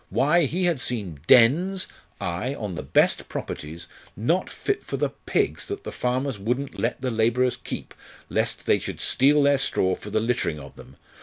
[0.09, 1.87] Why, he had seen dens
[2.19, 3.85] aye, on the best properties
[4.17, 7.93] not fit for the pigs that the farmers wouldn't let the labourers keep,
[8.27, 10.95] lest they should steal their straw for the littering of them!